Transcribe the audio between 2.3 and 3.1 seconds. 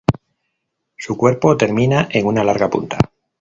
larga punta.